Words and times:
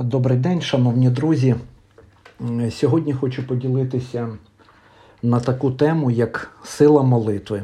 Добрий 0.00 0.38
день, 0.38 0.62
шановні 0.62 1.10
друзі. 1.10 1.54
Сьогодні 2.70 3.12
хочу 3.12 3.46
поділитися 3.46 4.28
на 5.22 5.40
таку 5.40 5.70
тему, 5.70 6.10
як 6.10 6.50
сила 6.64 7.02
молитви. 7.02 7.62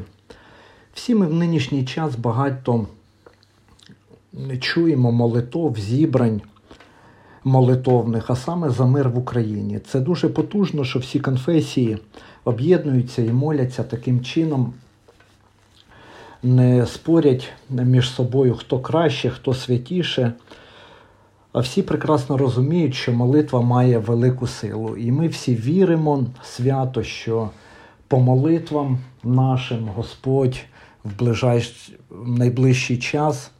Всі 0.93 1.15
ми 1.15 1.27
в 1.27 1.33
нинішній 1.33 1.85
час 1.85 2.15
багато 2.15 2.87
чуємо 4.59 5.11
молитов, 5.11 5.77
зібрань 5.77 6.41
молитовних, 7.43 8.29
а 8.29 8.35
саме 8.35 8.69
за 8.69 8.85
мир 8.85 9.09
в 9.09 9.17
Україні. 9.17 9.79
Це 9.79 9.99
дуже 9.99 10.29
потужно, 10.29 10.83
що 10.83 10.99
всі 10.99 11.19
конфесії 11.19 11.97
об'єднуються 12.45 13.21
і 13.21 13.29
моляться 13.29 13.83
таким 13.83 14.23
чином, 14.23 14.73
не 16.43 16.85
спорять 16.85 17.49
між 17.69 18.09
собою, 18.09 18.53
хто 18.53 18.79
краще, 18.79 19.29
хто 19.29 19.53
святіше. 19.53 20.33
А 21.55 21.59
всі 21.59 21.81
прекрасно 21.81 22.37
розуміють, 22.37 22.95
що 22.95 23.13
молитва 23.13 23.61
має 23.61 23.97
велику 23.97 24.47
силу. 24.47 24.97
І 24.97 25.11
ми 25.11 25.27
всі 25.27 25.55
віримо 25.55 26.23
свято, 26.43 27.03
що 27.03 27.49
по 28.07 28.19
молитвам 28.19 28.99
нашим 29.23 29.89
Господь 29.95 30.59
в, 31.03 31.35
найближчий 32.25 32.97
час 32.97 33.51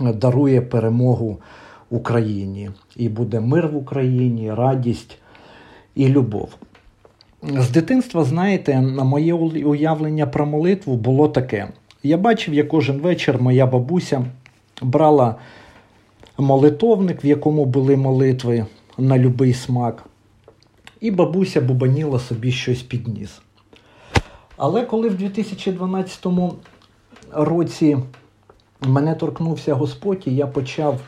дарує 0.00 0.60
перемогу 0.60 1.38
Україні. 1.90 2.70
І 2.96 3.08
буде 3.08 3.40
мир 3.40 3.68
в 3.68 3.76
Україні, 3.76 4.54
радість 4.54 5.18
і 5.94 6.08
любов. 6.08 6.48
З 7.42 7.70
дитинства, 7.70 8.24
знаєте, 8.24 8.80
на 8.80 9.04
моє 9.04 9.34
уявлення 9.34 10.26
про 10.26 10.46
молитву 10.46 10.96
було 10.96 11.28
таке. 11.28 11.68
Я 12.02 12.16
бачив, 12.16 12.54
як 12.54 12.68
кожен 12.68 12.98
вечір 12.98 13.42
моя 13.42 13.66
бабуся 13.66 14.24
брала 14.82 15.36
молитовник, 16.38 17.24
в 17.24 17.26
якому 17.26 17.64
були 17.64 17.96
молитви 17.96 18.66
на 18.98 19.18
любий 19.18 19.54
смак, 19.54 20.04
і 21.00 21.10
бабуся 21.10 21.60
бубаніла 21.60 22.18
собі 22.18 22.52
щось 22.52 22.82
під 22.82 23.08
ніс. 23.08 23.40
Але 24.56 24.86
коли 24.86 25.08
в 25.08 25.14
2012 25.14 26.26
році 27.32 27.98
мене 28.80 29.14
торкнувся 29.14 29.74
Господь, 29.74 30.22
і 30.26 30.36
я 30.36 30.46
почав 30.46 31.00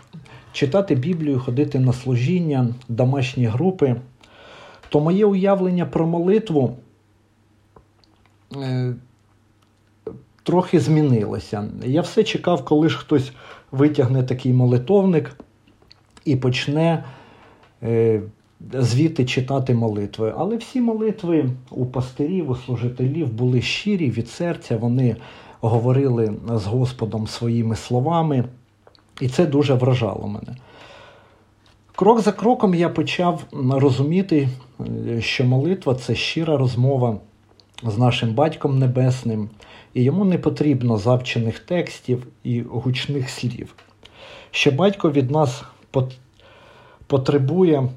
читати 0.53 0.95
Біблію, 0.95 1.41
ходити 1.41 1.79
на 1.79 1.93
служіння, 1.93 2.75
домашні 2.89 3.47
групи, 3.47 3.97
то 4.89 5.01
моє 5.01 5.27
уявлення 5.27 5.87
про 5.87 6.07
молитву 6.07 6.77
е, 8.57 8.95
трохи 10.43 10.81
змінилося. 10.81 11.69
Я 11.85 12.01
все 12.01 12.25
чекав, 12.25 12.65
коли 12.65 12.89
ж 12.89 12.99
хтось 12.99 13.33
витягне 13.72 14.22
такий 14.22 14.53
молитовник 14.53 15.36
і 16.25 16.36
почне 16.36 17.05
е, 17.83 18.22
звідти 18.72 19.25
читати 19.25 19.75
молитви. 19.75 20.34
Але 20.39 20.56
всі 20.56 20.81
молитви 20.81 21.50
у 21.70 21.87
пастирів, 21.87 22.50
у 22.50 22.56
служителів 22.56 23.33
були 23.33 23.62
щирі 23.62 24.11
від 24.11 24.28
серця, 24.28 24.77
вони 24.77 25.17
говорили 25.61 26.34
з 26.55 26.67
Господом 26.67 27.27
своїми 27.27 27.77
словами, 27.77 28.44
і 29.20 29.28
це 29.28 29.47
дуже 29.47 29.75
вражало 29.75 30.28
мене. 30.28 30.56
Крок 31.97 32.20
за 32.20 32.33
кроком 32.33 32.75
я 32.75 32.89
почав 32.89 33.44
розуміти, 33.70 34.48
що 35.20 35.44
молитва 35.44 35.94
це 35.94 36.14
щира 36.14 36.56
розмова 36.56 37.19
з 37.83 37.99
нашим 37.99 38.35
Батьком 38.35 38.79
Небесним, 38.79 39.51
і 39.95 40.03
йому 40.03 40.25
не 40.25 40.39
потрібно 40.39 40.97
завчених 40.97 41.59
текстів 41.59 42.27
і 42.45 42.63
гучних 42.63 43.31
слів. 43.31 43.75
Що 44.51 44.71
батько 44.71 45.11
від 45.11 45.31
нас 45.31 45.63
потребує 47.07 47.89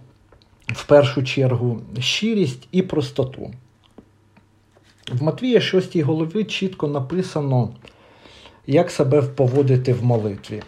в 0.67 0.83
першу 0.83 1.23
чергу 1.23 1.81
щирість 1.99 2.67
і 2.71 2.81
простоту. 2.81 3.52
В 5.11 5.23
Матвія 5.23 5.61
6 5.61 5.97
голові 5.97 6.43
чітко 6.43 6.87
написано, 6.87 7.70
як 8.67 8.92
себе 8.92 9.21
поводити 9.21 9.93
в 9.93 10.03
молитві. 10.03 10.64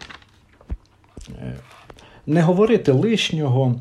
Е, 1.30 1.58
не 2.26 2.42
говорити 2.42 2.92
лишнього, 2.92 3.76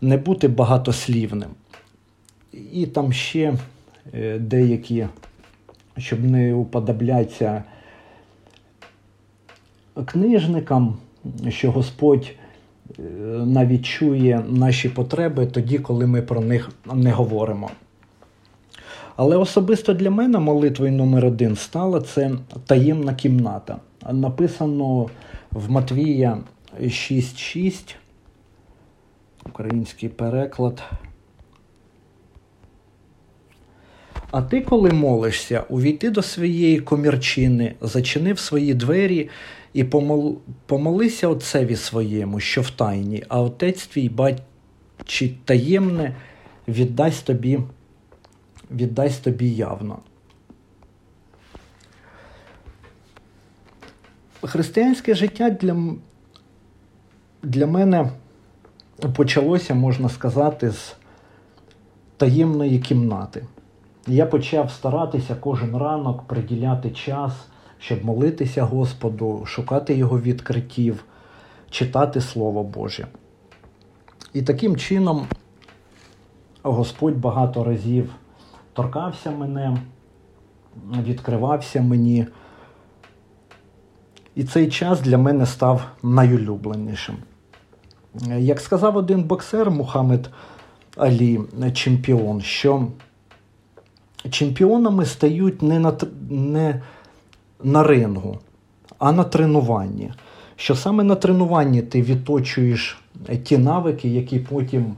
не 0.00 0.16
бути 0.16 0.48
багатослівним. 0.48 1.50
І 2.72 2.86
там 2.86 3.12
ще 3.12 3.54
деякі, 4.38 5.06
щоб 5.96 6.24
не 6.24 6.54
уподобляться 6.54 7.64
книжникам, 10.06 10.96
що 11.48 11.70
Господь 11.70 12.30
е, 12.98 13.02
навіть 13.46 13.86
чує 13.86 14.44
наші 14.48 14.88
потреби 14.88 15.46
тоді, 15.46 15.78
коли 15.78 16.06
ми 16.06 16.22
про 16.22 16.40
них 16.40 16.70
не 16.94 17.12
говоримо. 17.12 17.70
Але 19.16 19.36
особисто 19.36 19.94
для 19.94 20.10
мене 20.10 20.38
молитвою 20.38 20.92
номер 20.92 21.26
один 21.26 21.56
стала 21.56 22.00
це 22.00 22.30
таємна 22.66 23.14
кімната. 23.14 23.76
Написано 24.12 25.08
в 25.50 25.70
Матвія 25.70 26.38
6.6, 26.80 27.94
український 29.46 30.08
переклад. 30.08 30.82
А 34.32 34.42
ти, 34.42 34.60
коли 34.60 34.90
молишся, 34.90 35.64
увійти 35.68 36.10
до 36.10 36.22
своєї 36.22 36.80
комірчини, 36.80 37.74
зачинив 37.80 38.38
свої 38.38 38.74
двері 38.74 39.30
і 39.72 39.84
помол... 39.84 40.38
помолися 40.66 41.28
отцеві 41.28 41.76
своєму, 41.76 42.40
що 42.40 42.62
в 42.62 42.70
тайні, 42.70 43.24
а 43.28 43.40
отець 43.40 43.86
твій 43.86 44.08
бачить 44.08 45.44
таємне, 45.44 46.16
віддасть 46.68 47.26
тобі, 47.26 47.60
віддасть 48.70 49.24
тобі 49.24 49.50
явно. 49.50 49.98
Християнське 54.42 55.14
життя 55.14 55.50
для 55.50 55.76
для 57.42 57.66
мене 57.66 58.10
почалося, 59.16 59.74
можна 59.74 60.08
сказати, 60.08 60.70
з 60.70 60.96
таємної 62.16 62.78
кімнати. 62.78 63.46
Я 64.06 64.26
почав 64.26 64.70
старатися 64.70 65.34
кожен 65.34 65.76
ранок 65.76 66.22
приділяти 66.22 66.90
час, 66.90 67.32
щоб 67.78 68.04
молитися 68.04 68.62
Господу, 68.62 69.42
шукати 69.46 69.94
Його 69.94 70.20
відкриттів, 70.20 71.04
читати 71.70 72.20
Слово 72.20 72.62
Боже. 72.62 73.06
І 74.32 74.42
таким 74.42 74.76
чином 74.76 75.26
Господь 76.62 77.16
багато 77.16 77.64
разів 77.64 78.14
торкався 78.72 79.30
мене, 79.30 79.76
відкривався 81.02 81.82
мені. 81.82 82.26
І 84.34 84.44
цей 84.44 84.70
час 84.70 85.00
для 85.00 85.18
мене 85.18 85.46
став 85.46 85.82
найулюбленішим. 86.02 87.16
Як 88.38 88.60
сказав 88.60 88.96
один 88.96 89.24
боксер 89.24 89.70
Мухаммед 89.70 90.30
Алі, 90.96 91.40
чемпіон, 91.74 92.40
що 92.40 92.86
чемпіонами 94.30 95.06
стають 95.06 95.62
не 95.62 95.78
на 95.78 95.96
не 96.30 96.82
на 97.64 97.82
рингу, 97.82 98.38
а 98.98 99.12
на 99.12 99.24
тренуванні. 99.24 100.12
Що 100.56 100.74
саме 100.74 101.04
на 101.04 101.14
тренуванні 101.14 101.82
ти 101.82 102.02
відточуєш 102.02 103.02
ті 103.44 103.58
навики, 103.58 104.08
які 104.08 104.38
потім 104.38 104.94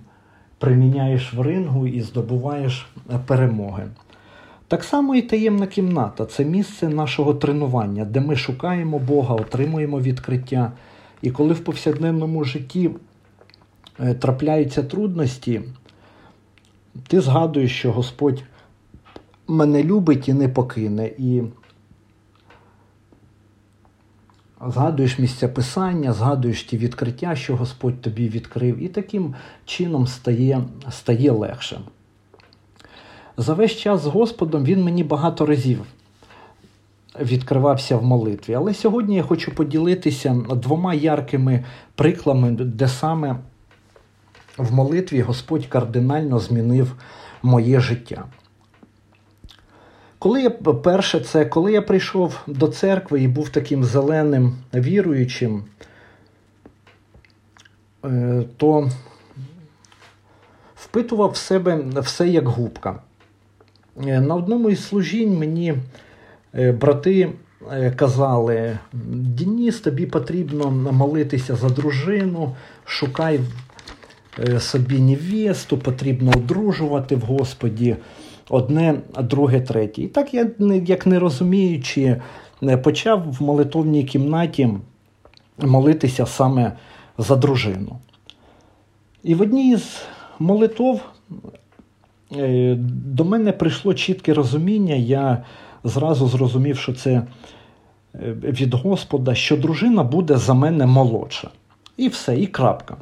приміняєш 0.59 1.35
в 1.35 1.41
рингу 1.41 1.87
і 1.87 2.01
здобуваєш 2.01 2.87
перемоги. 3.27 3.87
Так 4.69 4.85
само 4.85 5.15
і 5.15 5.23
таємна 5.23 5.67
кімната 5.67 6.27
це 6.27 6.45
місце 6.45 6.89
нашого 6.89 7.35
тренування, 7.35 8.05
де 8.05 8.21
ми 8.21 8.37
шукаємо 8.37 8.99
Бога, 8.99 9.35
отримуємо 9.35 10.01
відкриття. 10.01 10.73
І 11.23 11.31
коли 11.31 11.55
в 11.55 11.65
повсякденному 11.65 12.45
житті 12.45 12.91
е, 14.01 14.15
трапляються 14.15 14.83
трудності, 14.83 15.61
ти 17.07 17.21
згадуєш, 17.21 17.79
що 17.79 17.93
Господь 17.93 18.43
мене 19.49 19.83
любить 19.83 20.29
і 20.29 20.33
не 20.33 20.49
покине. 20.49 21.07
І 21.19 21.43
згадуєш 24.67 25.19
місця 25.19 25.49
писання, 25.49 26.13
згадуєш 26.13 26.65
ті 26.65 26.79
відкриття, 26.79 27.37
що 27.37 27.57
Господь 27.57 28.01
тобі 28.01 28.29
відкрив, 28.29 28.83
і 28.83 28.89
таким 28.89 29.35
чином 29.65 30.07
стає, 30.07 30.63
стає 30.91 31.31
легше. 31.31 31.81
За 33.37 33.55
весь 33.55 33.77
час 33.77 34.03
з 34.03 34.07
Господом 34.07 34.65
він 34.65 34.85
мені 34.85 35.05
багато 35.05 35.47
разів 35.47 35.81
відкривався 37.21 37.97
в 37.97 38.05
молитві. 38.05 38.55
Але 38.55 38.75
сьогодні 38.75 39.17
я 39.17 39.23
хочу 39.23 39.55
поділитися 39.55 40.43
двома 40.51 40.95
яркими 40.95 41.65
прикладами, 41.95 42.51
де 42.51 42.89
саме 42.89 43.37
в 44.59 44.75
молитві 44.75 45.21
Господь 45.21 45.67
кардинально 45.67 46.39
змінив 46.39 46.95
моє 47.43 47.81
життя. 47.81 48.25
Коли 50.25 50.43
я 50.43 50.51
перше, 50.51 51.21
це 51.21 51.45
коли 51.45 51.73
я 51.73 51.83
прийшов 51.83 52.41
до 52.47 52.69
церкви 52.69 53.23
і 53.23 53.29
був 53.29 53.49
таким 53.49 53.85
зеленим 53.85 54.57
віруючим, 54.75 55.65
е, 58.05 58.45
то 58.57 58.91
впитував 60.77 61.31
в 61.31 61.37
себе 61.37 61.85
все 61.97 62.29
як 62.29 62.49
губка. 62.49 63.03
Е, 64.07 64.21
на 64.21 64.35
одному 64.35 64.71
із 64.71 64.87
служінь 64.87 65.39
мені 65.39 65.75
брати 66.81 67.33
казали: 67.97 68.79
Дініс, 69.13 69.81
тобі 69.81 70.07
потрібно 70.07 70.71
молитися 70.71 71.57
за 71.57 71.69
дружину, 71.69 72.57
шукай 72.85 73.41
собі 74.59 74.99
невесту, 74.99 75.79
потрібно 75.79 76.31
одружувати 76.31 77.17
в 77.17 77.21
Господі 77.21 77.97
одне, 78.49 79.01
друге, 79.21 79.61
третє. 79.61 80.03
І 80.03 80.07
так 80.07 80.35
я, 80.35 80.51
як 80.87 81.07
не 81.07 81.19
розуміючи, 81.19 82.21
почав 82.83 83.33
в 83.33 83.43
молитовній 83.43 84.05
кімнаті 84.05 84.69
молитися 85.59 86.27
саме 86.27 86.73
за 87.19 87.37
дружину. 87.37 87.99
І 89.23 89.35
в 89.35 89.41
одній 89.41 89.77
з 89.77 90.03
молитов 90.39 91.01
е, 92.37 92.75
до 93.15 93.25
мене 93.25 93.53
прийшло 93.53 93.95
чітке 93.95 94.35
розуміння, 94.35 94.95
я 94.95 95.45
зразу 95.85 96.29
зрозумів, 96.29 96.79
що 96.79 96.93
це 96.93 97.11
е, 97.11 97.27
від 98.43 98.75
Господа, 98.75 99.35
що 99.35 99.57
дружина 99.57 100.03
буде 100.03 100.37
за 100.37 100.55
мене 100.55 100.87
молодша. 100.87 101.51
І 101.97 102.09
все, 102.09 102.41
і 102.41 102.47
крапка. 102.47 102.97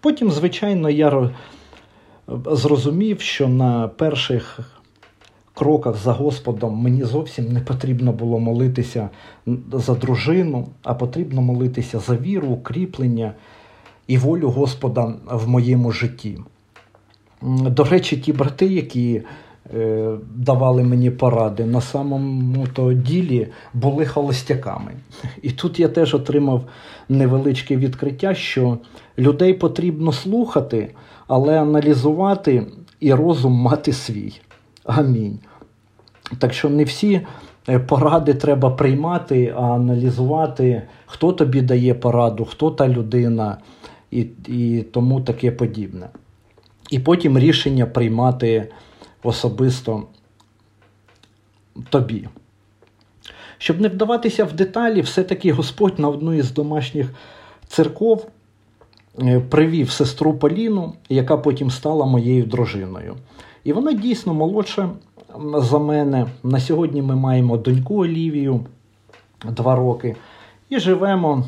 Потім, 0.00 0.30
звичайно, 0.30 0.90
я 0.90 1.30
зрозумів, 2.46 3.20
що 3.20 3.48
на 3.48 3.88
перших 3.88 4.60
кроках 5.58 5.96
за 5.96 6.12
Господом 6.12 6.74
мені 6.74 7.04
зовсім 7.04 7.52
не 7.52 7.60
потрібно 7.60 8.12
було 8.12 8.38
молитися 8.38 9.08
за 9.72 9.94
дружину, 9.94 10.68
а 10.82 10.94
потрібно 10.94 11.42
молитися 11.42 11.98
за 11.98 12.16
віру, 12.16 12.48
укріплення 12.48 13.32
і 14.06 14.18
волю 14.18 14.50
Господа 14.50 15.14
в 15.30 15.48
моєму 15.48 15.92
житті. 15.92 16.38
До 17.42 17.84
речі, 17.84 18.16
ті 18.16 18.32
брати, 18.32 18.66
які 18.66 19.22
е, 19.74 20.16
давали 20.34 20.82
мені 20.82 21.10
поради, 21.10 21.64
на 21.64 21.80
самому 21.80 22.66
то 22.66 22.92
ділі 22.92 23.48
були 23.74 24.06
холостяками. 24.06 24.92
І 25.42 25.50
тут 25.50 25.80
я 25.80 25.88
теж 25.88 26.14
отримав 26.14 26.64
невеличке 27.08 27.76
відкриття, 27.76 28.34
що 28.34 28.78
людей 29.18 29.54
потрібно 29.54 30.12
слухати, 30.12 30.94
але 31.26 31.60
аналізувати 31.60 32.66
і 33.00 33.14
розум 33.14 33.52
мати 33.52 33.92
свій. 33.92 34.40
Амінь. 34.84 35.38
Так 36.38 36.52
що 36.52 36.70
не 36.70 36.84
всі 36.84 37.26
е, 37.68 37.78
поради 37.78 38.34
треба 38.34 38.70
приймати, 38.70 39.54
а 39.56 39.60
аналізувати, 39.60 40.82
хто 41.06 41.32
тобі 41.32 41.62
дає 41.62 41.94
пораду, 41.94 42.44
хто 42.44 42.70
та 42.70 42.88
людина, 42.88 43.56
і, 44.10 44.26
і 44.46 44.82
тому 44.82 45.20
таке 45.20 45.50
подібне. 45.50 46.08
І 46.90 46.98
потім 46.98 47.38
рішення 47.38 47.86
приймати 47.86 48.68
особисто 49.22 50.02
тобі. 51.90 52.28
Щоб 53.58 53.80
не 53.80 53.88
вдаватися 53.88 54.44
в 54.44 54.52
деталі, 54.52 55.00
все-таки 55.00 55.52
Господь 55.52 55.98
на 55.98 56.08
одну 56.08 56.34
із 56.34 56.52
домашніх 56.52 57.10
церков 57.68 58.26
е, 59.22 59.40
привів 59.40 59.90
сестру 59.90 60.34
Поліну, 60.34 60.92
яка 61.08 61.36
потім 61.36 61.70
стала 61.70 62.06
моєю 62.06 62.44
дружиною. 62.44 63.16
І 63.64 63.72
вона 63.72 63.92
дійсно 63.92 64.34
молодша 64.34 64.90
за 65.54 65.78
мене. 65.78 66.26
На 66.42 66.60
сьогодні 66.60 67.02
ми 67.02 67.16
маємо 67.16 67.56
доньку 67.56 68.04
Олівію 68.04 68.60
два 69.44 69.76
роки 69.76 70.16
і 70.68 70.78
живемо 70.78 71.44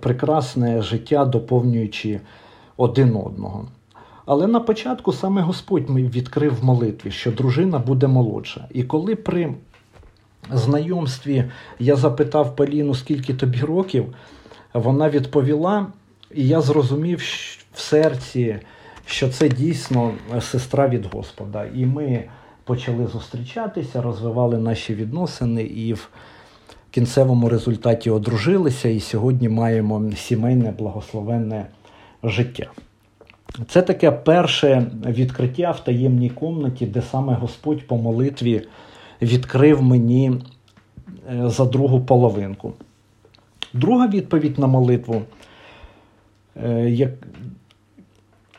прекрасне 0.00 0.82
життя, 0.82 1.24
доповнюючи 1.24 2.20
один 2.76 3.16
одного. 3.16 3.68
Але 4.26 4.46
на 4.46 4.60
початку 4.60 5.12
саме 5.12 5.42
Господь 5.42 5.90
відкрив 5.90 6.60
в 6.60 6.64
молитві, 6.64 7.10
що 7.10 7.32
дружина 7.32 7.78
буде 7.78 8.06
молодша. 8.06 8.68
І 8.70 8.82
коли 8.82 9.16
при 9.16 9.54
знайомстві 10.52 11.44
я 11.78 11.96
запитав 11.96 12.56
Поліну, 12.56 12.94
скільки 12.94 13.34
тобі 13.34 13.60
років, 13.60 14.14
вона 14.74 15.10
відповіла, 15.10 15.86
і 16.34 16.48
я 16.48 16.60
зрозумів 16.60 17.18
в 17.72 17.80
серці, 17.80 18.56
що 19.06 19.28
це 19.28 19.48
дійсно 19.48 20.12
сестра 20.40 20.88
від 20.88 21.06
Господа. 21.14 21.66
І 21.74 21.86
ми 21.86 22.24
почали 22.66 23.06
зустрічатися, 23.06 24.02
розвивали 24.02 24.58
наші 24.58 24.94
відносини 24.94 25.62
і 25.62 25.92
в 25.92 26.08
кінцевому 26.90 27.48
результаті 27.48 28.10
одружилися, 28.10 28.88
і 28.88 29.00
сьогодні 29.00 29.48
маємо 29.48 30.12
сімейне 30.16 30.70
благословенне 30.70 31.66
життя. 32.22 32.70
Це 33.68 33.82
таке 33.82 34.10
перше 34.10 34.90
відкриття 35.06 35.70
в 35.70 35.84
таємній 35.84 36.30
комнаті, 36.30 36.86
де 36.86 37.02
саме 37.02 37.34
Господь 37.34 37.86
по 37.86 37.96
молитві 37.96 38.62
відкрив 39.22 39.82
мені 39.82 40.32
е, 41.30 41.50
за 41.50 41.64
другу 41.64 42.00
половинку. 42.00 42.72
Друга 43.72 44.06
відповідь 44.08 44.58
на 44.58 44.66
молитву, 44.66 45.22
е, 46.64 46.90
як 46.90 47.10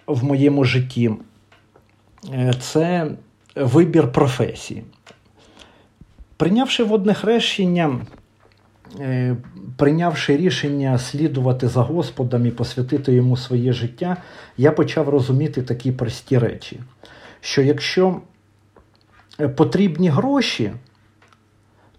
в 0.07 0.23
моєму 0.23 0.63
житті, 0.63 1.11
е, 2.33 2.53
це 2.59 3.11
вибір 3.59 4.11
професії. 4.11 4.83
Прийнявши 6.37 6.83
водне 6.83 7.13
хрещення, 7.13 7.99
е, 8.99 9.35
прийнявши 9.77 10.37
рішення 10.37 10.97
слідувати 10.97 11.67
за 11.67 11.81
Господом 11.81 12.45
і 12.45 12.51
посвятити 12.51 13.13
йому 13.13 13.37
своє 13.37 13.73
життя, 13.73 14.17
я 14.57 14.71
почав 14.71 15.09
розуміти 15.09 15.61
такі 15.61 15.91
прості 15.91 16.37
речі, 16.37 16.79
що 17.41 17.61
якщо 17.61 18.21
е, 19.39 19.49
потрібні 19.49 20.09
гроші, 20.09 20.71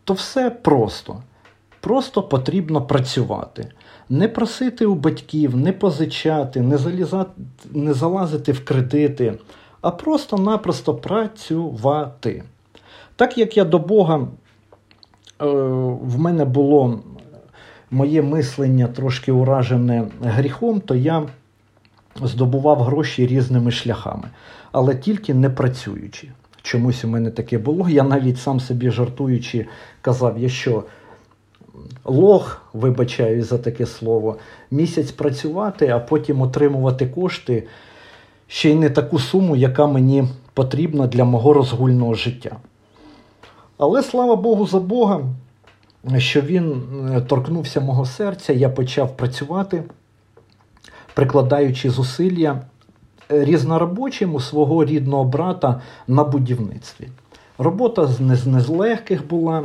то 0.04 0.14
все 0.14 0.50
просто. 0.50 1.22
Просто 1.80 2.22
потрібно 2.22 2.82
працювати. 2.82 3.68
Не 4.08 4.28
просити 4.28 4.86
у 4.86 4.94
батьків, 4.94 5.56
не 5.56 5.72
позичати, 5.72 6.60
не 6.60 6.78
залізати, 6.78 7.30
не 7.72 7.94
залазити 7.94 8.52
в 8.52 8.64
кредити, 8.64 9.34
а 9.80 9.90
просто-напросто 9.90 10.94
працювати. 10.94 12.42
Так 13.16 13.38
як 13.38 13.56
я 13.56 13.64
до 13.64 13.78
Бога, 13.78 14.20
е, 15.40 15.46
в 16.02 16.18
мене 16.18 16.44
було 16.44 17.00
моє 17.90 18.22
мислення 18.22 18.86
трошки 18.86 19.32
уражене 19.32 20.06
гріхом, 20.22 20.80
то 20.80 20.94
я 20.94 21.26
здобував 22.22 22.82
гроші 22.82 23.26
різними 23.26 23.70
шляхами, 23.70 24.28
але 24.72 24.94
тільки 24.94 25.34
не 25.34 25.50
працюючи. 25.50 26.28
Чомусь 26.62 27.04
у 27.04 27.08
мене 27.08 27.30
таке 27.30 27.58
було. 27.58 27.88
Я 27.88 28.02
навіть 28.02 28.38
сам 28.38 28.60
собі 28.60 28.90
жартуючи 28.90 29.66
казав, 30.02 30.38
я 30.38 30.48
що 30.48 30.84
лох, 32.04 32.62
вибачаю 32.72 33.44
за 33.44 33.58
таке 33.58 33.86
слово, 33.86 34.36
місяць 34.70 35.10
працювати, 35.10 35.88
а 35.88 35.98
потім 35.98 36.42
отримувати 36.42 37.06
кошти 37.06 37.66
ще 38.48 38.70
й 38.70 38.74
не 38.74 38.90
таку 38.90 39.18
суму, 39.18 39.56
яка 39.56 39.86
мені 39.86 40.24
потрібна 40.54 41.06
для 41.06 41.24
мого 41.24 41.52
розгульного 41.52 42.14
життя. 42.14 42.56
Але 43.78 44.02
слава 44.02 44.36
Богу 44.36 44.66
за 44.66 44.80
Бога, 44.80 45.20
що 46.16 46.40
він 46.40 46.82
е, 47.16 47.20
торкнувся 47.20 47.80
мого 47.80 48.06
серця, 48.06 48.52
я 48.52 48.68
почав 48.68 49.16
працювати, 49.16 49.82
прикладаючи 51.14 51.90
зусилля 51.90 52.60
е, 53.32 53.44
різноробочим 53.44 54.40
свого 54.40 54.84
рідного 54.84 55.24
брата 55.24 55.80
на 56.06 56.24
будівництві. 56.24 57.08
Робота 57.58 58.08
не 58.46 58.60
з 58.60 58.68
легких 58.68 59.28
була. 59.28 59.64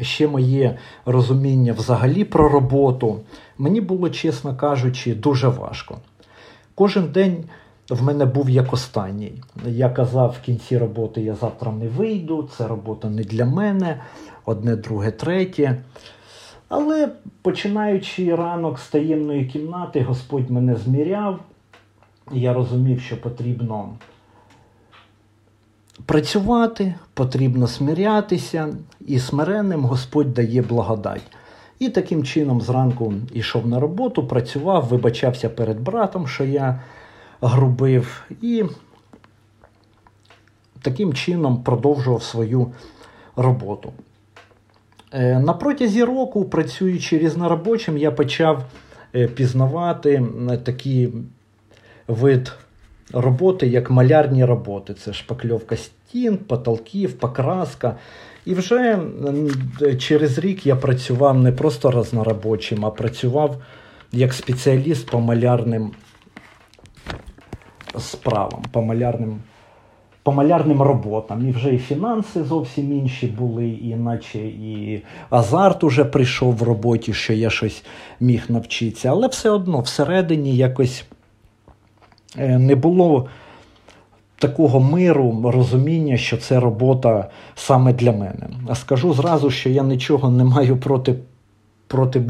Ще 0.00 0.28
моє 0.28 0.78
розуміння 1.06 1.72
взагалі 1.72 2.24
про 2.24 2.48
роботу. 2.48 3.20
Мені 3.58 3.80
було, 3.80 4.10
чесно 4.10 4.56
кажучи, 4.56 5.14
дуже 5.14 5.48
важко. 5.48 5.98
Кожен 6.74 7.12
день 7.12 7.44
в 7.90 8.02
мене 8.02 8.24
був 8.24 8.50
як 8.50 8.72
останній. 8.72 9.32
Я 9.66 9.90
казав 9.90 10.36
в 10.40 10.44
кінці 10.44 10.78
роботи: 10.78 11.20
я 11.20 11.34
завтра 11.34 11.72
не 11.72 11.88
вийду, 11.88 12.48
це 12.56 12.68
робота 12.68 13.10
не 13.10 13.22
для 13.22 13.44
мене, 13.44 14.00
одне, 14.44 14.76
друге, 14.76 15.10
третє. 15.10 15.82
Але 16.68 17.08
починаючи 17.42 18.34
ранок 18.34 18.78
з 18.78 18.88
таємної 18.88 19.46
кімнати, 19.46 20.02
Господь 20.02 20.50
мене 20.50 20.76
зміряв, 20.76 21.40
я 22.32 22.52
розумів, 22.52 23.00
що 23.00 23.20
потрібно 23.20 23.88
працювати, 26.06 26.94
потрібно 27.14 27.66
смирятися, 27.66 28.68
і 29.06 29.18
смиренним 29.18 29.84
Господь 29.84 30.34
дає 30.34 30.62
благодать. 30.62 31.22
І 31.78 31.88
таким 31.88 32.24
чином 32.24 32.60
зранку 32.60 33.14
йшов 33.32 33.66
на 33.66 33.80
роботу, 33.80 34.26
працював, 34.26 34.84
вибачався 34.84 35.48
перед 35.48 35.80
братом, 35.80 36.26
що 36.26 36.44
я 36.44 36.80
грубив, 37.40 38.22
і 38.42 38.64
таким 40.82 41.14
чином 41.14 41.62
продовжував 41.62 42.22
свою 42.22 42.72
роботу. 43.36 43.92
Е, 45.12 45.38
на 45.38 45.52
протязі 45.52 46.04
року, 46.04 46.44
працюючи 46.44 47.18
різноробочим, 47.18 47.98
я 47.98 48.10
почав 48.10 48.64
е, 49.14 49.28
пізнавати 49.28 50.22
такий 50.64 51.12
вид 52.08 52.52
роботи, 53.12 53.66
як 53.66 53.90
малярні 53.90 54.44
роботи. 54.44 54.94
Це 54.94 55.12
шпакльовка 55.12 55.76
стін, 55.76 56.36
потолків, 56.36 57.12
покраска. 57.12 57.96
І 58.44 58.54
вже 58.54 58.98
через 59.98 60.38
рік 60.38 60.66
я 60.66 60.76
працював 60.76 61.38
не 61.38 61.52
просто 61.52 61.90
разнорабочим, 61.90 62.86
а 62.86 62.90
працював 62.90 63.62
як 64.12 64.32
спеціаліст 64.32 65.10
по 65.10 65.20
малярним 65.20 65.90
справам, 67.98 68.62
по 68.72 68.82
малярним 68.82 69.40
по 70.22 70.32
малярним 70.32 70.82
роботам. 70.82 71.48
І 71.48 71.52
вже 71.52 71.74
і 71.74 71.78
фінанси 71.78 72.44
зовсім 72.44 72.92
інші 72.92 73.26
були, 73.26 73.68
і 73.68 73.96
наче 73.96 74.38
і 74.38 75.02
азарт 75.30 75.84
уже 75.84 76.04
прийшов 76.04 76.56
в 76.56 76.62
роботі, 76.62 77.12
що 77.12 77.32
я 77.32 77.50
щось 77.50 77.84
міг 78.20 78.44
навчитися. 78.48 79.08
Але 79.08 79.28
все 79.28 79.50
одно 79.50 79.80
всередині 79.80 80.56
якось 80.56 81.04
е, 82.38 82.58
не 82.58 82.74
було 82.74 83.28
такого 84.38 84.80
миру, 84.80 85.40
розуміння, 85.44 86.16
що 86.16 86.36
це 86.36 86.60
робота 86.60 87.30
саме 87.54 87.92
для 87.92 88.12
мене. 88.12 88.48
А 88.68 88.74
скажу 88.74 89.14
зразу, 89.14 89.50
що 89.50 89.70
я 89.70 89.82
нічого 89.82 90.30
не 90.30 90.44
маю 90.44 90.76
проти, 90.76 91.14
проти, 91.86 92.22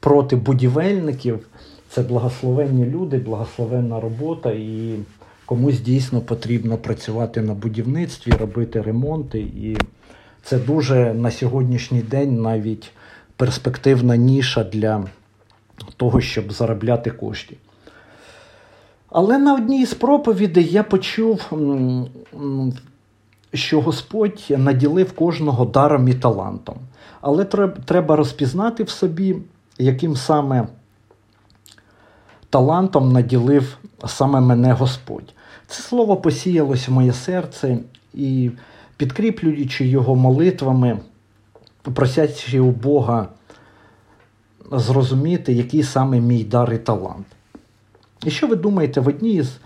проти 0.00 0.36
будівельників. 0.36 1.46
Це 1.94 2.02
благословенні 2.02 2.86
люди, 2.86 3.18
благословенна 3.18 4.00
робота, 4.00 4.50
і 4.50 4.94
комусь 5.46 5.80
дійсно 5.80 6.20
потрібно 6.20 6.76
працювати 6.76 7.40
на 7.40 7.54
будівництві, 7.54 8.32
робити 8.32 8.82
ремонти. 8.82 9.38
І 9.40 9.76
це 10.42 10.58
дуже 10.58 11.14
на 11.14 11.30
сьогоднішній 11.30 12.02
день 12.02 12.42
навіть 12.42 12.90
перспективна 13.36 14.16
ніша 14.16 14.64
для 14.64 15.04
того, 15.96 16.20
щоб 16.20 16.52
заробляти 16.52 17.10
кошти. 17.10 17.56
Але 19.08 19.38
на 19.38 19.54
одній 19.54 19.86
з 19.86 19.94
проповідей 19.94 20.64
я 20.64 20.82
почув, 20.82 21.52
що 23.54 23.80
Господь 23.80 24.46
наділив 24.48 25.12
кожного 25.12 25.64
даром 25.64 26.08
і 26.08 26.14
талантом. 26.14 26.76
Але 27.20 27.44
треба 27.84 28.16
розпізнати 28.16 28.84
в 28.84 28.90
собі, 28.90 29.36
яким 29.78 30.16
саме 30.16 30.66
талантом 32.52 33.12
наділив 33.12 33.78
саме 34.06 34.40
мене 34.40 34.72
Господь. 34.72 35.34
Це 35.66 35.82
слово 35.82 36.16
посіялось 36.16 36.88
в 36.88 36.92
моє 36.92 37.12
серце 37.12 37.78
і, 38.14 38.50
підкріплюючи 38.96 39.86
його 39.86 40.16
молитвами, 40.16 40.98
просячи 41.82 42.60
у 42.60 42.70
Бога 42.70 43.28
зрозуміти, 44.72 45.52
який 45.52 45.82
саме 45.82 46.20
мій 46.20 46.44
дар 46.44 46.72
і 46.72 46.78
талант. 46.78 47.26
І 48.24 48.30
що 48.30 48.46
ви 48.46 48.56
думаєте, 48.56 49.00
в 49.00 49.08
одній 49.08 49.42
з 49.42 49.58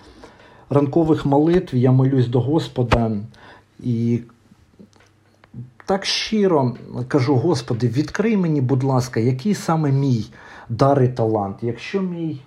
ранкових 0.70 1.26
молитв 1.26 1.76
я 1.76 1.92
молюсь 1.92 2.28
до 2.28 2.40
Господа 2.40 3.10
і 3.80 4.20
так 5.86 6.04
щиро 6.04 6.76
кажу, 7.08 7.36
Господи, 7.36 7.88
відкрий 7.88 8.36
мені, 8.36 8.60
будь 8.60 8.84
ласка, 8.84 9.20
який 9.20 9.54
саме 9.54 9.92
мій 9.92 10.26
дар 10.68 11.02
і 11.02 11.08
талант. 11.08 11.56
Якщо 11.62 12.00
мій 12.00 12.40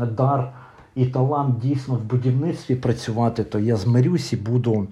дар 0.00 0.52
і 0.94 1.06
талант 1.06 1.58
дійсно 1.58 1.94
в 1.94 2.02
будівництві 2.02 2.76
працювати, 2.76 3.44
то 3.44 3.58
я 3.58 3.76
змирюсь 3.76 4.32
і 4.32 4.36
буду 4.36 4.86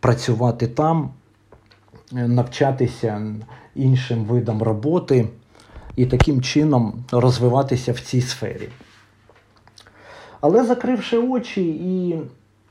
працювати 0.00 0.66
там, 0.68 1.10
навчатися 2.12 3.34
іншим 3.74 4.24
видам 4.24 4.62
роботи 4.62 5.28
і 5.96 6.06
таким 6.06 6.42
чином 6.42 7.04
розвиватися 7.12 7.92
в 7.92 8.00
цій 8.00 8.20
сфері. 8.20 8.68
Але 10.40 10.64
закривши 10.64 11.18
очі 11.18 11.68
і 11.68 12.18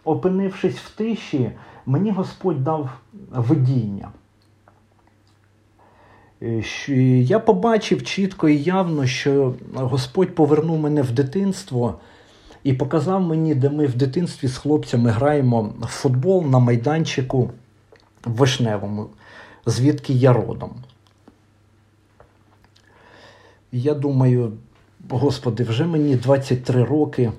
опинившись 0.03 0.77
в 0.77 0.95
тиші, 0.95 1.51
мені 1.85 2.11
Господь 2.11 2.63
дав 2.63 2.89
видіння. 3.31 4.09
Е, 6.43 6.63
я 7.21 7.39
побачив 7.39 8.03
чітко 8.03 8.49
і 8.49 8.63
явно, 8.63 9.05
що 9.05 9.53
Господь 9.73 10.35
повернув 10.35 10.79
мене 10.79 11.01
в 11.01 11.11
дитинство 11.11 11.99
і 12.63 12.73
показав 12.73 13.21
мені, 13.21 13.55
де 13.55 13.69
ми 13.69 13.85
в 13.87 13.95
дитинстві 13.95 14.47
з 14.47 14.57
хлопцями 14.57 15.09
граємо 15.09 15.73
в 15.81 15.85
футбол 15.85 16.45
на 16.45 16.59
майданчику 16.59 17.51
в 18.25 18.31
Вишневому, 18.31 19.09
звідки 19.65 20.13
я 20.13 20.33
родом. 20.33 20.71
Я 23.71 23.93
думаю, 23.93 24.53
Господи, 25.09 25.63
вже 25.63 25.85
мені 25.85 26.15
23 26.15 26.83
роки, 26.83 27.31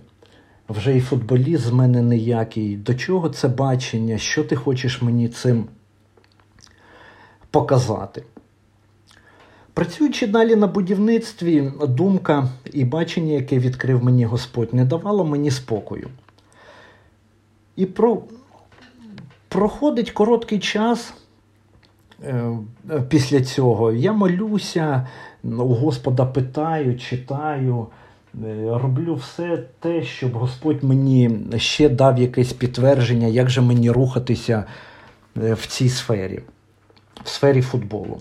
вже 0.69 0.97
і 0.97 1.01
футболіст 1.01 1.63
з 1.63 1.71
мене 1.71 2.03
ніякий. 2.03 2.77
До 2.77 2.95
чого 2.95 3.29
це 3.29 3.49
бачення? 3.49 4.19
Що 4.19 4.45
ти 4.45 4.57
хочеш 4.57 5.03
мені 5.03 5.29
цим 5.29 5.65
показати? 7.51 8.23
Працюючи 9.75 10.27
далі 10.27 10.57
на 10.57 10.67
будівництві, 10.67 11.73
думка 11.89 12.49
і 12.73 12.85
бачення, 12.85 13.33
яке 13.33 13.59
відкрив 13.59 14.05
мені 14.05 14.25
Господь, 14.25 14.75
не 14.75 14.85
давало 14.85 15.25
мені 15.25 15.51
спокою. 15.51 16.09
І 17.77 17.87
про... 17.87 18.23
проходить 19.49 20.11
короткий 20.11 20.59
час 20.59 21.15
е, 22.25 22.53
після 23.09 23.41
цього. 23.41 23.93
Я 23.93 24.13
молюся, 24.13 25.09
у 25.45 25.75
Господа 25.75 26.27
питаю, 26.27 26.99
читаю, 26.99 27.87
е, 28.45 28.79
роблю 28.83 29.15
все 29.15 29.65
те, 29.81 30.03
щоб 30.03 30.33
Господь 30.33 30.85
мені 30.85 31.39
ще 31.57 31.89
дав 31.89 32.19
якесь 32.19 32.53
підтвердження, 32.53 33.27
як 33.27 33.51
же 33.51 33.61
мені 33.61 33.91
рухатися 33.91 34.65
е, 35.43 35.55
в 35.55 35.67
цій 35.67 35.89
сфері, 35.89 36.41
в 37.25 37.29
сфері 37.29 37.63
футболу. 37.63 38.21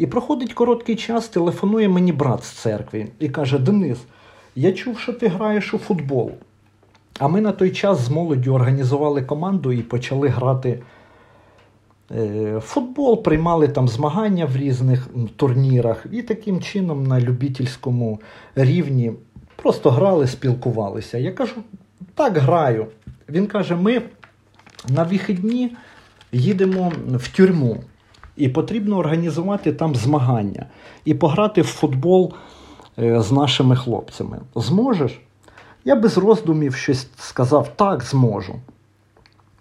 І 0.00 0.06
проходить 0.06 0.52
короткий 0.52 0.96
час, 0.96 1.28
телефонує 1.28 1.88
мені 1.88 2.12
брат 2.12 2.44
з 2.44 2.48
церкви 2.48 3.08
і 3.18 3.28
каже: 3.28 3.58
Денис, 3.58 3.98
я 4.56 4.72
чув, 4.72 4.98
що 4.98 5.12
ти 5.12 5.28
граєш 5.28 5.74
у 5.74 5.78
футбол. 5.78 6.32
А 7.18 7.28
ми 7.28 7.40
на 7.40 7.52
той 7.52 7.70
час 7.70 8.00
з 8.00 8.10
молоддю 8.10 8.54
організували 8.54 9.22
команду 9.22 9.72
і 9.72 9.82
почали 9.82 10.28
грати 10.28 10.82
е, 12.10 12.60
футбол, 12.60 13.22
приймали 13.22 13.68
там 13.68 13.88
змагання 13.88 14.46
в 14.46 14.56
різних 14.56 15.08
турнірах. 15.36 16.06
І 16.12 16.22
таким 16.22 16.60
чином 16.60 17.06
на 17.06 17.20
любительському 17.20 18.20
рівні 18.54 19.12
просто 19.56 19.90
грали, 19.90 20.26
спілкувалися. 20.26 21.18
Я 21.18 21.32
кажу, 21.32 21.56
так 22.14 22.36
граю. 22.36 22.86
Він 23.28 23.46
каже: 23.46 23.76
ми 23.76 24.02
на 24.88 25.02
вихідні 25.02 25.76
їдемо 26.32 26.92
в 27.14 27.28
тюрму. 27.28 27.84
І 28.36 28.48
потрібно 28.48 28.96
організувати 28.96 29.72
там 29.72 29.94
змагання 29.94 30.66
і 31.04 31.14
пограти 31.14 31.62
в 31.62 31.66
футбол 31.66 32.32
е, 32.98 33.20
з 33.20 33.32
нашими 33.32 33.76
хлопцями. 33.76 34.38
Зможеш? 34.54 35.20
Я 35.84 35.96
без 35.96 36.18
роздумів 36.18 36.74
щось 36.74 37.08
сказав: 37.18 37.68
так, 37.76 38.02
зможу. 38.02 38.54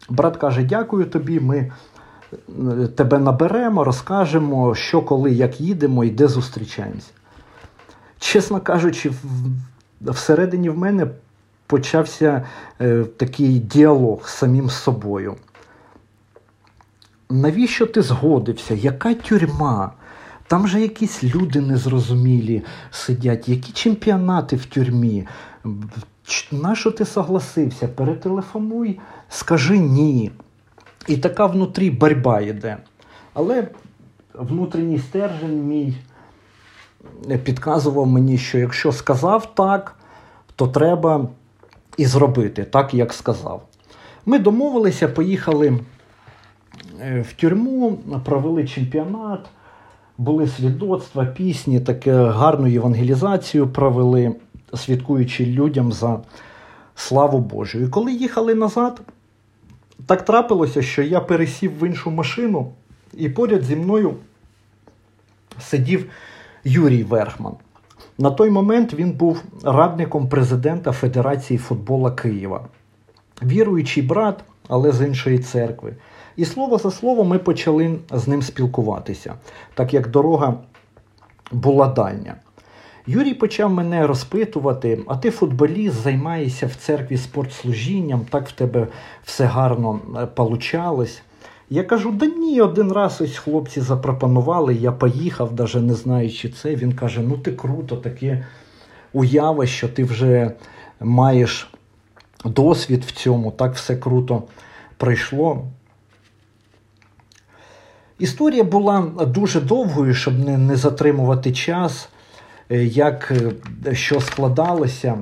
Брат 0.10 0.38
каже: 0.38 0.64
Дякую 0.64 1.06
тобі, 1.06 1.40
ми 1.40 1.72
е, 2.34 2.88
тебе 2.88 3.20
наберемо, 3.20 3.84
розкажемо, 3.84 4.76
що, 4.76 5.02
коли, 5.02 5.32
як 5.32 5.62
їдемо 5.62 6.04
і 6.04 6.10
де 6.10 6.28
зустрічаємося. 6.28 7.12
Чесно 8.20 8.62
кажучи, 8.62 9.12
всередині 10.02 10.70
в 10.70 10.78
мене 10.78 11.08
почався 11.68 12.46
е, 12.82 13.04
такий 13.18 13.60
діалог 13.60 14.28
з 14.28 14.34
самим 14.34 14.70
собою 14.70 15.36
навіщо 17.30 17.86
ти 17.86 18.02
згодився? 18.02 18.74
Яка 18.74 19.14
тюрма? 19.14 19.92
Там 20.48 20.68
же 20.68 20.82
якісь 20.82 21.24
люди 21.24 21.62
незрозумілі 21.62 22.64
сидять, 22.92 23.50
які 23.50 23.72
чемпіонати 23.72 24.56
в 24.56 24.66
тюрмі. 24.66 25.28
Нащо 26.52 26.92
ти 26.92 27.06
согласився? 27.06 27.88
Перетелефонуй, 27.88 29.00
скажи 29.30 29.78
ні. 29.78 30.32
І 31.08 31.18
така 31.18 31.46
внутрі 31.46 31.92
борьба 31.92 32.42
йде. 32.42 32.78
Але 33.34 33.68
внутрішній 34.34 35.00
стержень 35.00 35.64
мій 35.64 35.98
підказував 37.44 38.08
мені, 38.08 38.38
що 38.38 38.58
якщо 38.58 38.92
сказав 38.92 39.56
так, 39.56 39.96
то 40.56 40.68
треба 40.68 41.28
і 41.98 42.06
зробити 42.06 42.64
так, 42.64 42.94
як 42.94 43.14
сказав. 43.14 43.64
Ми 44.26 44.40
домовилися, 44.40 45.08
поїхали 45.08 45.80
в 47.00 47.34
тюрму, 47.34 47.98
провели 48.26 48.68
чемпіонат, 48.68 49.40
були 50.18 50.48
свідоцтва, 50.48 51.26
пісні, 51.26 51.80
таке 51.80 52.14
гарну 52.14 52.68
євангелізацію 52.68 53.68
провели, 53.68 54.36
свідкуючи 54.74 55.46
людям 55.46 55.92
за 55.92 56.20
славу 56.96 57.40
Божу. 57.40 57.80
І 57.80 57.88
коли 57.88 58.14
їхали 58.14 58.56
назад, 58.56 59.02
так 60.06 60.26
трапилося, 60.26 60.82
що 60.82 61.02
я 61.04 61.20
пересів 61.20 61.80
в 61.80 61.88
іншу 61.88 62.12
машину, 62.12 62.72
і 63.14 63.30
поряд 63.30 63.64
зі 63.64 63.76
мною 63.76 64.14
сидів 65.60 66.10
Юрій 66.64 67.04
Верхман. 67.04 67.54
На 68.18 68.32
той 68.32 68.50
момент 68.50 68.94
він 68.94 69.12
був 69.12 69.44
радником 69.64 70.30
президента 70.30 70.92
Федерації 70.92 71.58
футбола 71.58 72.12
Києва, 72.12 72.66
віруючий 73.44 74.04
брат, 74.04 74.44
але 74.68 74.92
з 74.92 75.08
іншої 75.08 75.40
церкви. 75.40 75.96
І 76.40 76.46
слово 76.46 76.78
за 76.78 76.92
слово 76.92 77.24
ми 77.24 77.40
почали 77.40 78.00
з 78.12 78.28
ним 78.28 78.42
спілкуватися, 78.42 79.34
так 79.74 79.94
як 79.94 80.08
дорога 80.08 80.54
була 81.52 81.88
дальня. 81.88 82.36
Юрій 83.08 83.34
почав 83.34 83.74
мене 83.74 84.08
розпитувати, 84.08 85.04
а 85.08 85.18
ти 85.18 85.32
футболіст, 85.32 85.96
займаєшся 85.96 86.68
в 86.68 86.76
церкві 86.76 87.18
спортслужінням, 87.18 88.26
так 88.30 88.48
в 88.48 88.52
тебе 88.52 88.88
все 89.24 89.46
гарно 89.46 90.00
е, 90.18 90.26
получалось. 90.26 91.22
Я 91.70 91.84
кажу, 91.84 92.12
да 92.12 92.26
ні, 92.26 92.62
один 92.62 92.92
раз 92.92 93.22
ось 93.22 93.38
хлопці 93.38 93.82
запропонували, 93.82 94.76
я 94.76 94.92
поїхав, 94.92 95.54
навіть 95.58 95.76
не 95.76 95.94
знаючи 95.94 96.50
це. 96.50 96.76
Він 96.76 96.94
каже: 96.94 97.22
ну 97.22 97.38
ти 97.38 97.52
круто, 97.52 97.96
таке 97.96 98.46
уява, 99.14 99.66
що 99.66 99.90
ти 99.90 100.04
вже 100.04 100.52
маєш 101.00 101.74
досвід 102.46 103.04
в 103.04 103.12
цьому, 103.12 103.52
так 103.52 103.76
все 103.76 103.96
круто 103.96 104.44
пройшло. 104.98 105.66
Історія 108.20 108.64
була 108.64 109.02
дуже 109.28 109.62
довгою, 109.62 110.14
щоб 110.14 110.40
не, 110.40 110.58
не 110.58 110.76
затримувати 110.76 111.52
час, 111.52 112.10
е, 112.70 112.84
як 112.84 113.34
е, 113.86 113.96
що 113.96 114.22
складалося. 114.22 115.18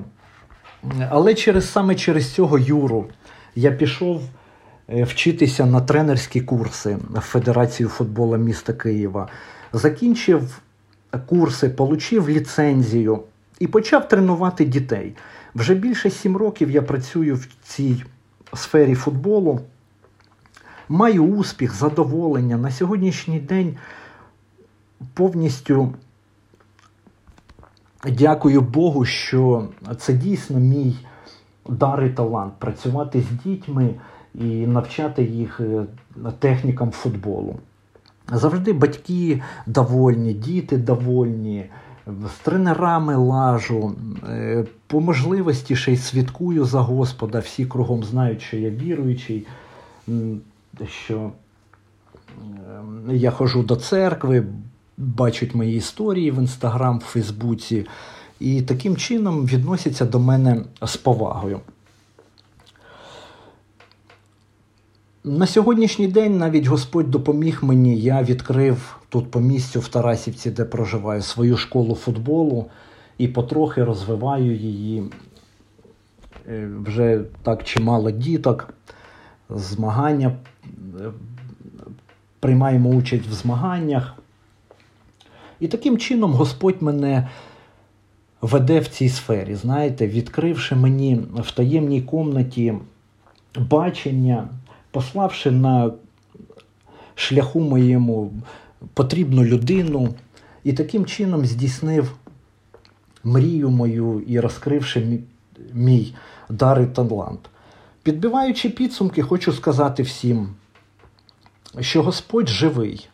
Але 1.09 1.33
через 1.33 1.71
саме 1.71 1.95
через 1.95 2.33
цього 2.33 2.59
Юру 2.59 3.05
я 3.55 3.71
пішов 3.71 4.21
е, 4.89 5.03
вчитися 5.03 5.65
на 5.65 5.81
тренерські 5.81 6.41
курси 6.41 6.97
в 7.09 7.19
Федерацію 7.19 7.89
футболу 7.89 8.37
міста 8.37 8.73
Києва. 8.73 9.27
Закінчив 9.73 10.61
курси, 11.25 11.69
отримав 11.77 12.29
ліцензію 12.29 13.19
і 13.59 13.67
почав 13.67 14.07
тренувати 14.07 14.65
дітей. 14.65 15.13
Вже 15.55 15.73
більше 15.75 16.09
сім 16.09 16.37
років 16.37 16.71
я 16.71 16.81
працюю 16.81 17.35
в 17.35 17.47
цій 17.63 18.03
сфері 18.53 18.95
футболу. 18.95 19.61
Маю 20.89 21.25
успіх, 21.25 21.75
задоволення. 21.75 22.57
На 22.57 22.71
сьогоднішній 22.71 23.39
день 23.39 23.75
повністю 25.13 25.93
дякую 28.11 28.61
Богу, 28.61 29.05
що 29.05 29.67
це 29.97 30.13
дійсно 30.13 30.59
мій 30.59 30.95
дар 31.69 32.03
і 32.03 32.09
талант 32.09 32.53
працювати 32.59 33.21
з 33.21 33.43
дітьми 33.43 33.89
і 34.35 34.67
навчати 34.67 35.23
їх 35.23 35.59
е, 35.59 35.85
технікам 36.39 36.91
футболу. 36.91 37.55
Завжди 38.31 38.73
батьки 38.73 39.41
довольні, 39.65 40.33
діти 40.33 40.77
довольні, 40.77 41.65
з 42.07 42.39
тренерами 42.43 43.15
лажу, 43.15 43.95
е, 44.29 44.65
по 44.87 45.01
можливості 45.01 45.75
ще 45.75 45.93
й 45.93 45.97
свідкую 45.97 46.65
за 46.65 46.81
Господа, 46.81 47.39
всі 47.39 47.65
кругом 47.65 48.03
знають, 48.03 48.41
що 48.41 48.57
я 48.57 48.69
віруючий 48.69 49.47
що 50.85 51.31
ем, 52.79 53.09
я 53.11 53.31
ходжу 53.31 53.63
до 53.67 53.75
церкви, 53.75 54.45
бачать 54.97 55.55
мої 55.55 55.77
історії 55.77 56.31
в 56.31 56.35
інстаграм, 56.35 56.99
в 56.99 57.01
Фейсбуці, 57.01 57.85
і 58.39 58.61
таким 58.61 58.97
чином 58.97 59.45
відносяться 59.45 60.05
до 60.05 60.19
мене 60.19 60.65
з 60.81 60.97
повагою. 60.97 61.59
На 65.23 65.47
сьогоднішній 65.47 66.07
день 66.07 66.37
навіть 66.37 66.65
Господь 66.65 67.11
допоміг 67.11 67.59
мені, 67.61 67.99
я 67.99 68.23
відкрив 68.23 68.99
тут 69.09 69.31
по 69.31 69.39
місцю 69.39 69.79
в 69.79 69.87
Тарасівці, 69.87 70.51
де 70.51 70.65
проживаю, 70.65 71.21
свою 71.21 71.57
школу 71.57 71.95
футболу 71.95 72.65
і 73.17 73.27
потрохи 73.27 73.83
розвиваю 73.83 74.55
її. 74.55 75.03
Е, 76.49 76.69
вже 76.85 77.21
так 77.43 77.63
чимало 77.63 78.11
діток 78.11 78.73
змагання, 79.49 80.31
приймаємо 82.39 82.89
участь 82.89 83.27
в 83.27 83.33
змаганнях. 83.33 84.15
І 85.59 85.67
таким 85.67 85.97
чином 85.97 86.33
Господь 86.33 86.81
мене 86.81 87.27
веде 88.41 88.79
в 88.79 88.87
цій 88.87 89.09
сфері, 89.09 89.55
знаєте, 89.55 90.07
відкривши 90.07 90.75
мені 90.75 91.21
в 91.35 91.51
таємній 91.51 92.01
комнаті 92.01 92.73
бачення, 93.59 94.47
пославши 94.91 95.51
на 95.51 95.91
шляху 97.15 97.59
моєму 97.59 98.31
потрібну 98.93 99.43
людину, 99.43 100.13
і 100.63 100.73
таким 100.73 101.05
чином 101.05 101.45
здійснив 101.45 102.15
мрію 103.23 103.69
мою 103.69 104.23
і 104.27 104.39
розкривши 104.39 105.19
мій 105.73 106.13
дар 106.49 106.81
і 106.81 106.85
талант. 106.85 107.39
Підбиваючи 108.07 108.69
підсумки, 108.69 109.21
хочу 109.21 109.53
сказати 109.53 110.03
всім, 110.03 110.49
що 111.79 112.03
Господь 112.03 112.49
живий, 112.49 113.09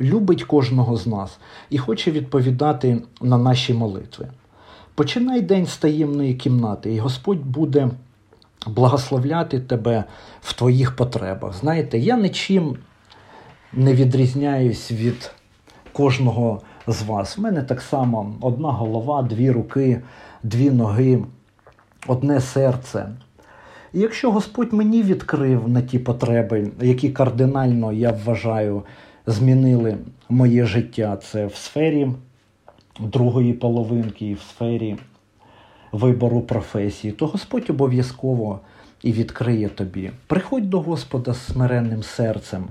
любить 0.00 0.44
кожного 0.44 0.96
з 0.96 1.06
нас 1.06 1.38
і 1.70 1.78
хоче 1.78 2.10
відповідати 2.10 3.02
на 3.20 3.38
наші 3.38 3.74
молитви. 3.74 4.28
Починай 4.94 5.40
день 5.40 5.66
з 5.66 5.76
таємної 5.76 6.34
кімнати, 6.34 6.94
і 6.94 6.98
Господь 6.98 7.46
буде 7.46 7.90
благословляти 8.66 9.60
тебе 9.60 10.04
в 10.40 10.52
твоїх 10.52 10.96
потребах. 10.96 11.54
Знаєте, 11.54 11.98
я 11.98 12.16
нічим 12.16 12.76
не 13.72 13.94
відрізняюсь 13.94 14.92
від 14.92 15.30
кожного 15.92 16.62
з 16.86 17.02
вас. 17.02 17.38
У 17.38 17.42
мене 17.42 17.62
так 17.62 17.80
само 17.80 18.34
одна 18.40 18.72
голова, 18.72 19.22
дві 19.22 19.50
руки, 19.50 20.02
дві 20.42 20.70
ноги, 20.70 21.24
одне 22.06 22.40
серце. 22.40 23.08
І 23.94 24.00
якщо 24.00 24.30
Господь 24.30 24.72
мені 24.72 25.02
відкрив 25.02 25.68
на 25.68 25.82
ті 25.82 25.98
потреби, 25.98 26.70
які 26.80 27.10
кардинально, 27.10 27.92
я 27.92 28.10
вважаю, 28.10 28.82
змінили 29.26 29.96
моє 30.28 30.66
життя, 30.66 31.16
це 31.16 31.46
в 31.46 31.54
сфері 31.54 32.08
другої 33.00 33.52
половинки 33.52 34.26
і 34.26 34.34
в 34.34 34.40
сфері 34.40 34.96
вибору 35.92 36.40
професії, 36.40 37.12
то 37.12 37.26
Господь 37.26 37.70
обов'язково 37.70 38.60
і 39.02 39.12
відкриє 39.12 39.68
тобі. 39.68 40.10
Приходь 40.26 40.70
до 40.70 40.80
Господа 40.80 41.32
з 41.32 41.46
смиренним 41.46 42.02
серцем, 42.02 42.64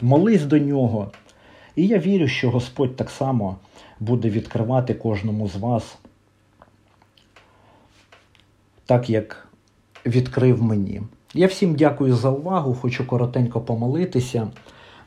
молись 0.00 0.44
до 0.44 0.58
нього. 0.58 1.10
І 1.76 1.86
я 1.86 1.98
вірю, 1.98 2.28
що 2.28 2.50
Господь 2.50 2.96
так 2.96 3.10
само 3.10 3.56
буде 4.00 4.30
відкривати 4.30 4.94
кожному 4.94 5.48
з 5.48 5.56
вас, 5.56 5.98
так 8.86 9.10
як 9.10 9.47
відкрив 10.06 10.62
мені. 10.62 11.02
Я 11.34 11.46
всім 11.46 11.74
дякую 11.74 12.14
за 12.14 12.30
увагу. 12.30 12.74
Хочу 12.74 13.06
коротенько 13.06 13.60
помолитися, 13.60 14.48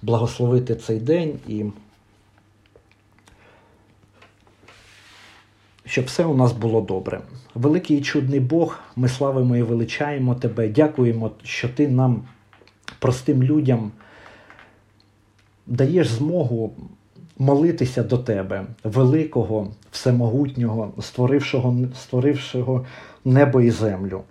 благословити 0.01 0.75
цей 0.75 0.99
день 0.99 1.39
і 1.47 1.65
щоб 5.86 6.06
все 6.06 6.25
у 6.25 6.36
нас 6.36 6.54
було 6.54 6.82
добре. 6.82 7.21
Великий 7.56 7.97
і 7.97 8.01
чудний 8.01 8.39
Бог, 8.39 8.80
ми 8.95 9.10
славимо 9.10 9.58
і 9.58 9.62
величаємо 9.62 10.36
Тебе. 10.36 10.67
Дякуємо, 10.67 11.32
що 11.43 11.69
Ти 11.69 11.88
нам, 11.88 12.23
простим 12.99 13.43
людям, 13.43 13.91
даєш 15.67 16.08
змогу 16.08 16.73
молитися 17.38 18.04
до 18.04 18.17
Тебе, 18.17 18.65
великого, 18.84 19.67
всемогутнього, 19.91 20.93
створившого, 21.01 21.88
створившого 21.95 22.86
небо 23.25 23.62
і 23.62 23.71
землю. 23.71 24.23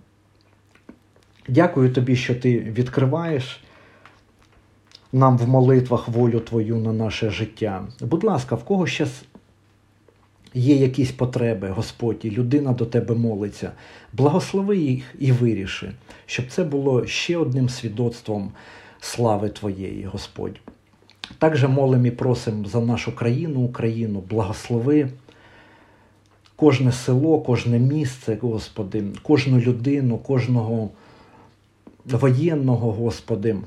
Дякую 1.47 1.93
тобі, 1.93 2.15
що 2.15 2.35
ти 2.35 2.59
відкриваєш 2.59 3.63
нам 5.13 5.37
в 5.37 5.49
молитвах 5.49 6.07
волю 6.07 6.39
Твою 6.39 6.77
на 6.77 6.93
наше 6.93 7.29
життя. 7.29 7.87
Будь 8.01 8.23
ласка, 8.23 8.55
в 8.55 8.63
кого 8.63 8.87
зараз 8.87 9.23
є 10.53 10.75
якісь 10.75 11.11
потреби, 11.11 11.69
Господь, 11.69 12.19
і 12.23 12.31
людина 12.31 12.73
до 12.73 12.85
тебе 12.85 13.15
молиться, 13.15 13.71
благослови 14.13 14.77
їх 14.77 15.15
і 15.19 15.31
виріши, 15.31 15.91
щоб 16.25 16.45
це 16.49 16.63
було 16.63 17.05
ще 17.07 17.37
одним 17.37 17.69
свідоцтвом 17.69 18.51
слави 18.99 19.49
Твоєї, 19.49 20.03
Господь. 20.03 20.59
Також 21.37 21.63
молимо 21.63 22.05
і 22.05 22.11
просимо 22.11 22.67
за 22.67 22.79
нашу 22.79 23.15
країну, 23.15 23.59
Україну, 23.59 24.23
благослови. 24.29 25.09
Кожне 26.55 26.91
село, 26.91 27.39
кожне 27.39 27.79
місце, 27.79 28.37
Господи, 28.41 29.03
кожну 29.23 29.59
людину, 29.59 30.17
кожного 30.17 30.89
воєнного, 32.05 32.91
Господи, 32.91 33.57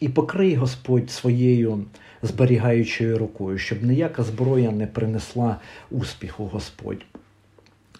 і 0.00 0.08
покрий 0.08 0.54
Господь 0.54 1.10
своєю 1.10 1.84
зберігаючою 2.22 3.18
рукою, 3.18 3.58
щоб 3.58 3.82
ніяка 3.82 4.22
зброя 4.22 4.70
не 4.70 4.86
принесла 4.86 5.56
успіху, 5.90 6.50
Господь. 6.52 7.04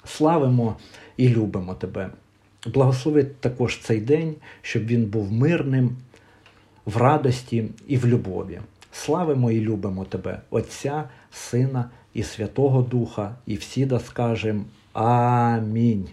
Славимо 0.05 0.77
і 1.17 1.29
любимо 1.29 1.75
Тебе. 1.75 2.11
Благослови 2.67 3.25
також 3.25 3.79
цей 3.79 4.01
день, 4.01 4.35
щоб 4.63 4.87
він 4.87 5.05
був 5.05 5.33
мирним, 5.33 5.97
в 6.87 6.97
радості 6.97 7.69
і 7.87 7.97
в 7.97 8.07
любові. 8.07 8.61
Славимо 8.93 9.51
і 9.51 9.61
любимо 9.61 10.05
Тебе, 10.05 10.41
Отця, 10.51 11.05
Сина 11.33 11.91
і 12.15 12.23
Святого 12.23 12.83
Духа, 12.83 13.37
і 13.47 13.55
всі 13.55 13.87
да 13.87 14.01
скажем 14.01 14.65
Амінь. 14.93 16.09